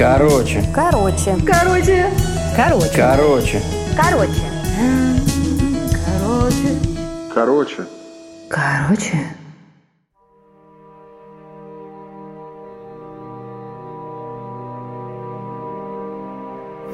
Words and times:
Короче. 0.00 0.64
Короче. 0.74 1.36
Короче. 1.46 2.06
Короче. 2.56 2.90
Короче. 2.96 3.60
Короче. 3.94 4.40
Короче. 7.34 7.86
Короче. 8.48 9.18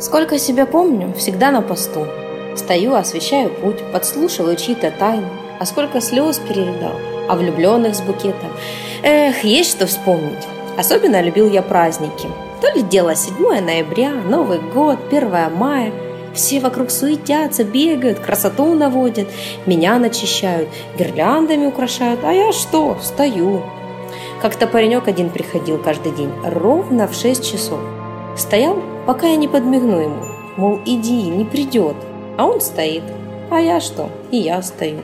Сколько 0.01 0.41
себя 0.41 0.67
помню, 0.67 1.15
всегда 1.15 1.53
на 1.53 1.63
посту. 1.63 2.09
Стою, 2.57 2.97
освещаю 2.97 3.51
путь, 3.51 3.85
подслушиваю 3.93 4.57
чьи-то 4.57 4.91
тайны. 4.91 5.29
А 5.61 5.65
сколько 5.65 6.01
слез 6.01 6.41
перевидал, 6.41 6.99
а 7.29 7.37
влюбленных 7.37 7.95
с 7.95 8.01
букетом. 8.01 8.51
Эх, 9.05 9.45
есть 9.45 9.71
что 9.71 9.87
вспомнить. 9.87 10.45
Особенно 10.77 11.23
любил 11.23 11.49
я 11.49 11.63
праздники. 11.63 12.29
То 12.67 12.73
ли 12.73 12.83
дело 12.83 13.15
7 13.15 13.37
ноября, 13.65 14.11
Новый 14.11 14.59
год, 14.59 14.99
1 15.09 15.57
мая. 15.57 15.93
Все 16.35 16.59
вокруг 16.59 16.91
суетятся, 16.91 17.63
бегают, 17.63 18.19
красоту 18.19 18.75
наводят, 18.75 19.29
меня 19.67 20.01
начищают, 20.01 20.69
гирляндами 20.99 21.67
украшают, 21.67 22.25
а 22.25 22.33
я 22.33 22.53
что, 22.53 22.99
стою. 23.01 23.63
Как-то 24.43 24.67
паренек 24.67 25.07
один 25.07 25.31
приходил 25.31 25.79
каждый 25.79 26.11
день, 26.11 26.33
ровно 26.45 27.07
в 27.07 27.15
6 27.15 27.53
часов. 27.53 27.79
Стоял, 28.37 28.83
пока 29.07 29.29
я 29.29 29.37
не 29.37 29.47
подмигну 29.47 30.01
ему, 30.01 30.25
мол, 30.57 30.81
иди, 30.85 31.23
не 31.23 31.45
придет. 31.45 31.95
А 32.37 32.47
он 32.47 32.61
стоит. 32.61 33.05
А 33.49 33.61
я 33.61 33.79
что? 33.79 34.09
И 34.33 34.39
я 34.39 34.61
стою. 34.63 35.03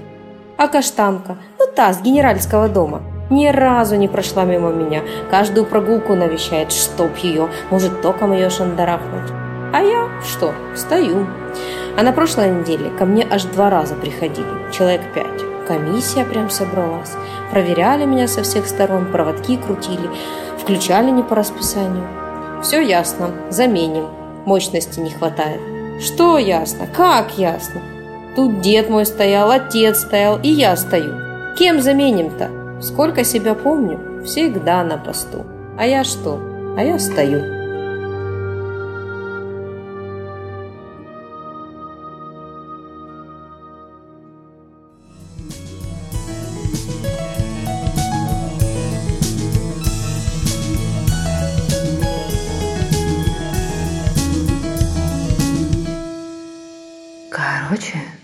А 0.57 0.67
каштанка, 0.67 1.37
ну 1.61 1.67
та, 1.77 1.93
с 1.93 2.03
генеральского 2.03 2.69
дома, 2.69 3.03
ни 3.31 3.47
разу 3.47 3.97
не 3.97 4.09
прошла 4.09 4.45
мимо 4.45 4.71
меня. 4.71 5.03
Каждую 5.31 5.67
прогулку 5.67 6.15
навещает, 6.15 6.73
чтоб 6.73 7.17
ее, 7.19 7.49
может, 7.71 8.03
током 8.03 8.33
ее 8.33 8.51
шандарахнуть. 8.51 9.31
А 9.73 9.83
я 9.83 10.09
что? 10.23 10.53
Стою. 10.77 11.27
А 11.97 12.03
на 12.03 12.13
прошлой 12.13 12.51
неделе 12.51 12.91
ко 12.99 13.05
мне 13.05 13.27
аж 13.31 13.45
два 13.45 13.71
раза 13.71 13.95
приходили, 13.95 14.71
человек 14.73 15.01
пять. 15.15 15.43
Комиссия 15.67 16.25
прям 16.25 16.51
собралась. 16.51 17.13
Проверяли 17.51 18.05
меня 18.05 18.29
со 18.29 18.43
всех 18.43 18.67
сторон, 18.67 19.07
проводки 19.13 19.57
крутили, 19.57 20.11
включали 20.59 21.11
не 21.11 21.23
по 21.23 21.37
расписанию. 21.37 22.07
Все 22.63 22.81
ясно, 22.81 23.31
заменим. 23.51 24.07
Мощности 24.45 25.01
не 25.01 25.11
хватает. 25.11 25.61
Что 26.01 26.39
ясно? 26.39 26.87
Как 26.87 27.39
ясно? 27.39 27.81
Тут 28.35 28.61
дед 28.61 28.89
мой 28.89 29.07
стоял, 29.07 29.51
отец 29.51 30.01
стоял, 30.01 30.39
и 30.43 30.49
я 30.49 30.77
стою. 30.77 31.15
Кем 31.59 31.81
заменим-то? 31.81 32.62
Сколько 32.83 33.23
себя 33.23 33.55
помню, 33.55 34.25
всегда 34.25 34.83
на 34.83 34.99
посту. 34.99 35.47
А 35.79 35.87
я 35.87 36.03
что? 36.03 36.41
А 36.77 36.83
я 36.83 36.99
стою. 36.99 37.41
Короче. 57.31 58.22